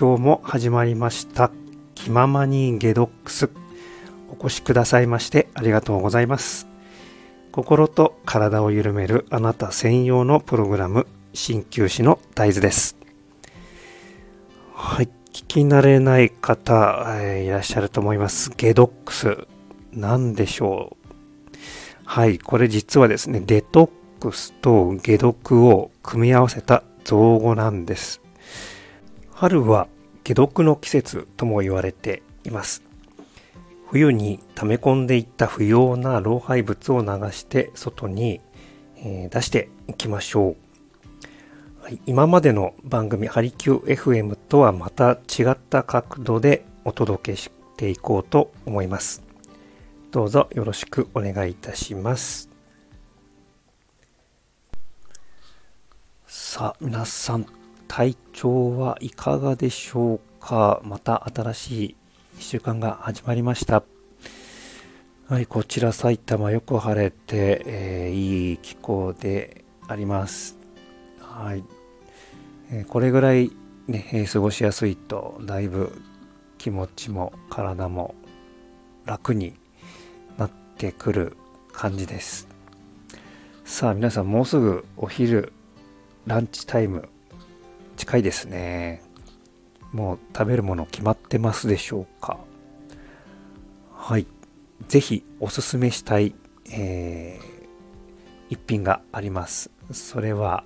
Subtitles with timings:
[0.00, 1.50] 今日も始まりました。
[1.94, 3.50] 気ままにゲドックス。
[4.30, 6.66] お越しくださいましてありがとうございます。
[7.52, 12.96] 心と体を緩めるあなた専用のプログラム、鍼灸師の大豆です。
[14.72, 18.52] はい、聞き慣れない方、えーいらっしゃると思います。
[18.56, 19.46] ゲドックス。
[19.92, 21.12] 何でしょう？
[22.06, 28.22] はい、これ実はですね、デトックスと解毒を組み合わせた造語なんです。
[29.40, 29.88] 春は
[30.22, 32.82] 解毒の季節とも言われています。
[33.88, 38.42] 冬に溜め込んでいった不要な老廃物を流して外に、
[38.96, 40.56] え出していきましょう。
[41.82, 49.22] はい、今までの番組ハリキュー FM とはまた違った角度でお届けしていこうと思います。
[50.10, 52.50] どうぞよろしくお願いいたします。
[56.26, 57.46] さあ、皆さん、
[57.92, 60.80] 体調はいかがでしょうか？
[60.84, 61.96] また新しい
[62.38, 63.82] 1週間が始まりました。
[65.26, 70.56] はい、こちら埼玉よく晴れて、えーいい気候であります。
[71.18, 71.64] はい。
[72.70, 73.50] えーこれぐらい
[73.88, 76.00] ね、えー過ごしやすいと、だいぶ
[76.58, 78.14] 気持ちも体も
[79.04, 79.54] 楽に
[80.38, 81.36] なってくる
[81.72, 82.46] 感じです。
[83.64, 85.52] さあ皆さんもうすぐお昼
[86.26, 87.08] ランチタイム
[88.10, 89.02] 近いですね。
[89.92, 92.38] もう食べるもの決まってますでしょうか？
[93.94, 94.26] はい。
[94.88, 96.34] ぜひおすすめしたい、
[96.72, 97.60] えー
[98.48, 99.70] 一品があります。
[99.92, 100.64] それは、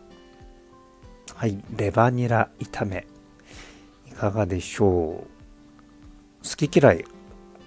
[1.34, 3.06] はい、レバニラ炒め。
[4.08, 5.26] いかがでしょ
[6.46, 6.48] う？
[6.48, 7.04] 好き嫌い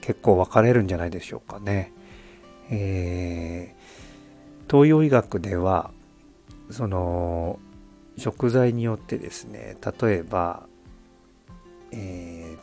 [0.02, 1.94] 結構分かれるんじゃないでしょうかね。
[2.72, 5.92] えー東洋医学では
[6.72, 7.60] その
[8.18, 10.68] 食材によってですね例えば、
[11.92, 12.58] え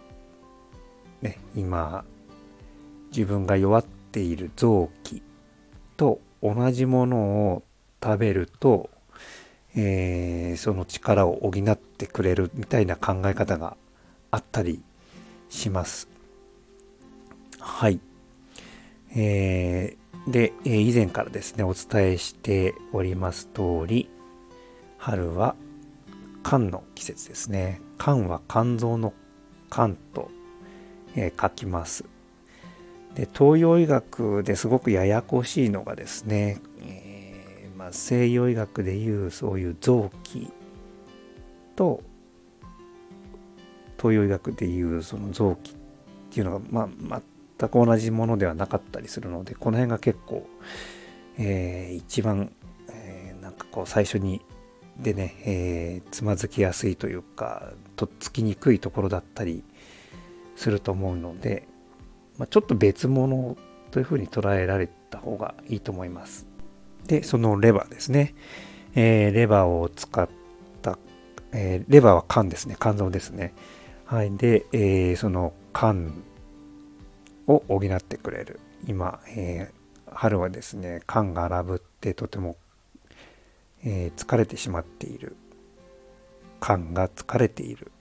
[1.22, 2.04] ーね、今
[3.09, 5.22] 自分が弱っている臓器
[5.97, 7.19] と同じもの
[7.53, 7.62] を
[8.03, 8.91] 食べると、
[9.75, 13.76] えーその力を補ってくれるみたいな考え方が
[14.31, 14.82] あったり
[15.48, 16.09] します。
[17.59, 17.98] はい。
[19.16, 24.09] えーで、え以前からですね、お伝えしております通り、
[25.04, 25.54] 春は
[26.42, 27.82] 肝の季節ですね。
[27.98, 29.12] 肝は肝臓の
[29.70, 30.31] 肝と、
[31.15, 32.06] えー書きます。
[33.15, 40.50] で、東洋医学ですごくややこしいのがですね、えーまあ、西洋医学でいうそういう臓器
[41.76, 42.03] と
[43.98, 45.75] 東洋医学でいうその臓器っ
[46.31, 46.88] ていうのが、ま
[47.19, 47.22] あ、
[47.59, 50.48] 全く同じものではなかったりするのでこの辺が結構、
[51.36, 52.53] えー一番、
[52.88, 54.41] えーなんかこう最初に
[54.99, 59.65] でね、えーつまずきやすいというかとっつきにくいところだったり
[60.56, 61.66] すると思うので、
[62.38, 63.56] まあ、ちょっと別物
[63.91, 66.47] というふうに捉えられた方がいいと思います。
[67.06, 68.34] でそのレバーですね、
[68.94, 70.28] えーレバーを使っ
[70.83, 70.99] た、
[71.53, 72.77] えーレバーは肝ですね。
[72.81, 73.53] 肝臓ですね。
[74.06, 74.37] はい。
[74.37, 76.12] で、えーその肝
[77.47, 78.60] を補ってくれる。
[78.87, 79.84] 今、えー
[80.16, 82.56] 春はですね肝が荒ぶってとても、
[83.84, 85.37] えー疲れてしまっている
[86.61, 87.93] 肝が疲れている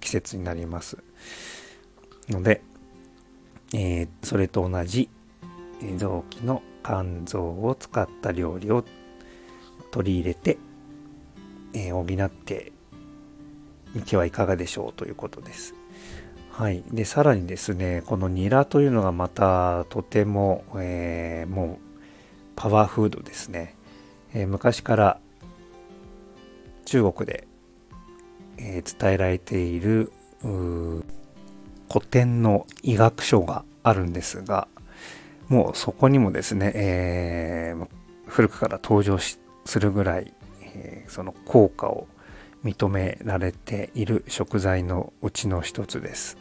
[0.00, 0.98] 季節になります
[2.28, 2.62] ので、
[3.74, 5.08] えーそれと同じ
[5.96, 8.84] 臓器の肝臓を使った料理を
[9.90, 10.58] 取り入れて、
[11.74, 12.72] えー補って
[13.94, 15.74] みてはいかがでしょうということです。
[16.50, 16.82] はい。
[16.90, 21.86] で、さらにですね、このニラというのがまたとても、えーもう
[22.56, 23.74] パワーフードですね。
[24.32, 25.20] えー昔から
[26.96, 27.46] 中国で、
[28.56, 30.10] えー伝えられている
[30.42, 34.66] 古典の医学書があるんですが、
[35.48, 37.88] もうそこにもですね、えー
[38.26, 39.38] 古くから登場す
[39.78, 40.32] るぐらい、
[40.62, 42.06] えーその効果を
[42.64, 46.38] 認められている食材のうちの一つです。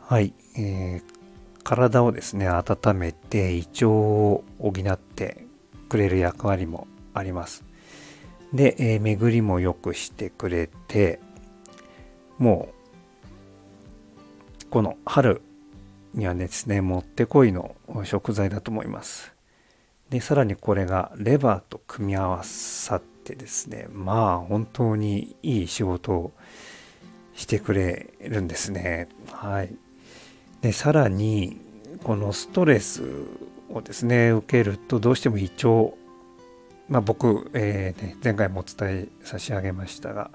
[0.00, 1.18] はい、えー
[1.62, 5.46] 体をですね温めて胃腸を補って
[5.88, 7.67] くれる役割もあります。
[8.52, 11.20] で、えー巡りも良くしてくれて
[12.38, 12.68] も
[14.62, 15.42] うこの春
[16.14, 19.32] にはですねもってこいの食材だと思います。
[20.10, 26.32] でさらにこれがレバーと組み合わさってですねまあ本当にいい仕事を
[27.34, 29.74] してくれるんですねはい
[30.62, 31.60] でさらに
[32.02, 33.02] このストレス
[33.70, 35.94] をですね受けるとどうしても胃腸
[36.88, 40.30] まあ僕、えーね、前回もお伝え差し上げましたが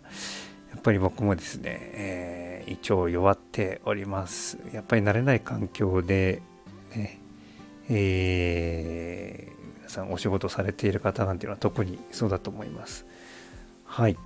[0.71, 1.63] やっぱり僕もですね、
[1.93, 4.57] えー、胃腸弱っております。
[4.71, 6.41] やっぱり慣れない環境で
[6.95, 7.19] ね
[7.89, 13.05] えー、皆さんお仕事されている方なんていうのは特にそうだと思います。
[13.85, 14.17] はい。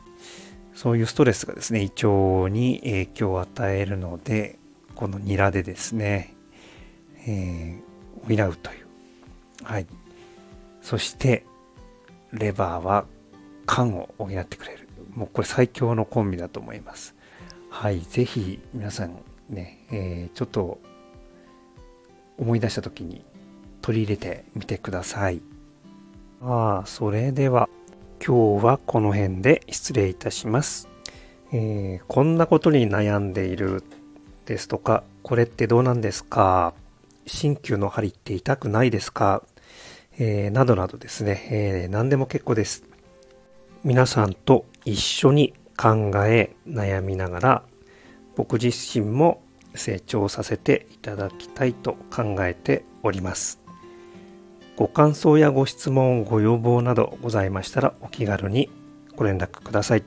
[0.76, 4.60] そういうストレスがですね胃腸に影響を与えるので
[4.94, 6.36] このニラでですね、
[7.26, 8.86] えー、補うという。
[9.64, 9.88] はい。
[10.84, 11.44] そして
[12.34, 13.06] レバーは
[13.68, 14.88] 肝を補ってくれる。
[15.16, 17.16] もうこれ最強のコンビだと思います。
[17.70, 19.20] はいぜひ皆さん
[19.50, 20.80] ね、えー、ちょっと
[22.38, 23.24] 思い出した時に
[23.82, 25.42] 取り入れてみてください。
[26.42, 27.70] ああそれでは
[28.26, 30.88] 今日はこの辺で失礼いたします、
[31.52, 33.84] えー、こんなことに悩んでいる
[34.46, 36.74] ですとかこれってどうなんですか？
[37.26, 39.44] 鍼灸の針って痛くないですか？
[40.20, 42.84] えー、などなどですね、えー、何でも結構です。
[43.84, 47.64] 皆さんと一緒に考え、悩みながら、
[48.36, 49.42] 僕自身も
[49.76, 53.60] 成長させていただきたいと考えております。
[54.76, 58.70] ご感想やご質問、ご要望などございましたらお気軽に
[59.16, 60.04] ご連絡ください。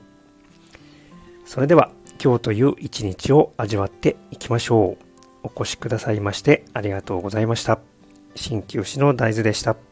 [1.45, 1.91] それでは
[2.23, 5.05] 今日という一日を味わっていきましょう。
[5.43, 7.79] お越しくださいましてありがとうございました。
[8.35, 9.90] 鍼灸師の大豆でした。